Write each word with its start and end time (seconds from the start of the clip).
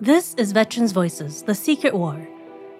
This 0.00 0.34
is 0.34 0.52
Veterans 0.52 0.92
Voices 0.92 1.42
The 1.42 1.56
Secret 1.56 1.92
War, 1.92 2.28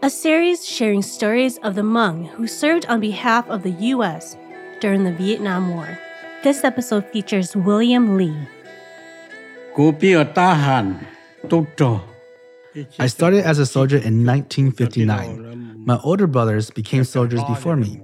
a 0.03 0.09
series 0.09 0.65
sharing 0.65 1.03
stories 1.03 1.59
of 1.65 1.75
the 1.75 1.83
Hmong 1.83 2.29
who 2.29 2.47
served 2.47 2.87
on 2.87 3.01
behalf 3.01 3.49
of 3.51 3.65
the 3.65 3.73
U.S. 3.91 4.37
during 4.81 5.03
the 5.03 5.11
Vietnam 5.11 5.75
War. 5.75 5.99
This 6.45 6.63
episode 6.63 7.11
features 7.11 7.57
William 7.57 8.17
Lee. 8.17 8.39
I 13.01 13.07
started 13.09 13.45
as 13.45 13.59
a 13.59 13.67
soldier 13.67 13.97
in 13.97 14.25
1959. 14.25 15.83
My 15.85 15.99
older 16.05 16.29
brothers 16.29 16.71
became 16.71 17.03
soldiers 17.03 17.43
before 17.49 17.75
me. 17.75 18.01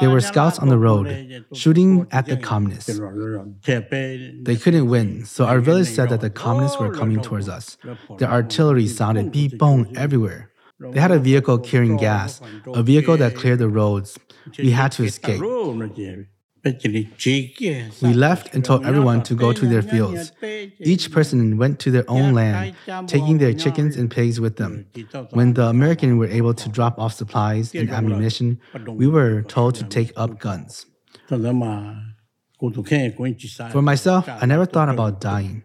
They 0.00 0.08
were 0.08 0.20
scouts 0.20 0.58
on 0.58 0.68
the 0.68 0.78
road, 0.78 1.06
shooting 1.54 2.06
at 2.10 2.26
the 2.26 2.36
communists. 2.36 2.98
They 4.44 4.56
couldn't 4.56 4.88
win, 4.88 5.24
so 5.24 5.44
our 5.44 5.60
village 5.60 5.88
said 5.88 6.08
that 6.08 6.20
the 6.20 6.30
communists 6.30 6.78
were 6.78 6.90
coming 6.92 7.20
towards 7.20 7.48
us. 7.48 7.76
The 8.18 8.26
artillery 8.30 8.86
sounded 8.88 9.30
beep 9.32 9.58
bong 9.58 9.94
everywhere. 9.96 10.50
They 10.80 11.00
had 11.00 11.12
a 11.12 11.18
vehicle 11.18 11.58
carrying 11.58 11.96
gas, 11.96 12.40
a 12.66 12.82
vehicle 12.82 13.16
that 13.18 13.36
cleared 13.36 13.58
the 13.60 13.68
roads. 13.68 14.18
We 14.58 14.70
had 14.72 14.90
to 14.92 15.04
escape. 15.04 15.40
We 18.02 18.14
left 18.14 18.54
and 18.54 18.64
told 18.64 18.86
everyone 18.86 19.22
to 19.24 19.34
go 19.34 19.52
to 19.52 19.66
their 19.66 19.82
fields. 19.82 20.32
Each 20.78 21.10
person 21.10 21.56
went 21.58 21.80
to 21.80 21.90
their 21.90 22.04
own 22.08 22.34
land, 22.34 22.74
taking 23.08 23.38
their 23.38 23.52
chickens 23.52 23.96
and 23.96 24.10
pigs 24.10 24.38
with 24.40 24.56
them. 24.56 24.86
When 25.30 25.54
the 25.54 25.66
Americans 25.66 26.18
were 26.18 26.28
able 26.28 26.54
to 26.54 26.68
drop 26.68 26.98
off 26.98 27.14
supplies 27.14 27.74
and 27.74 27.90
ammunition, 27.90 28.60
we 28.86 29.06
were 29.08 29.42
told 29.42 29.74
to 29.76 29.84
take 29.84 30.12
up 30.16 30.38
guns. 30.38 30.86
For 33.72 33.82
myself, 33.82 34.28
I 34.28 34.46
never 34.46 34.66
thought 34.66 34.88
about 34.88 35.20
dying. 35.20 35.64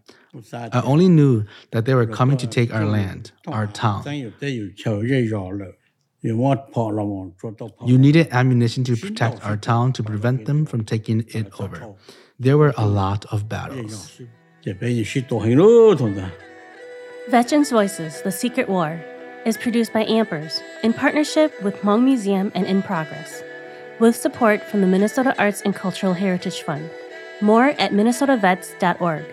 I 0.52 0.82
only 0.84 1.10
knew 1.10 1.46
that 1.72 1.86
they 1.86 1.94
were 1.94 2.08
coming 2.08 2.38
to 2.38 2.48
take 2.48 2.74
our 2.74 2.86
land, 2.86 3.32
our 3.48 3.68
town. 3.68 4.04
You 7.86 7.98
needed 7.98 8.28
ammunition 8.32 8.84
to 8.86 8.96
protect 8.96 9.46
our 9.46 9.58
town 9.58 9.94
to 9.94 10.04
prevent 10.04 10.46
them 10.46 10.66
from 10.66 10.84
taking 10.84 11.26
it 11.30 11.48
over. 11.60 11.96
There 12.40 12.58
were 12.58 12.74
a 12.78 12.88
lot 12.88 13.26
of 13.32 13.48
battles. 13.48 14.20
Veterans 17.30 17.70
Voices 17.70 18.22
The 18.22 18.32
Secret 18.32 18.70
War 18.70 19.00
is 19.46 19.58
produced 19.58 19.94
by 19.94 20.06
Ampers 20.06 20.62
in 20.84 20.94
partnership 20.94 21.54
with 21.62 21.76
Hmong 21.76 22.04
Museum 22.04 22.52
and 22.56 22.66
In 22.66 22.82
Progress, 22.82 23.44
with 24.00 24.16
support 24.16 24.62
from 24.64 24.82
the 24.82 24.88
Minnesota 24.88 25.36
Arts 25.38 25.62
and 25.62 25.74
Cultural 25.76 26.14
Heritage 26.14 26.62
Fund. 26.62 26.90
More 27.42 27.70
at 27.80 27.92
minnesotavets.org. 27.92 29.26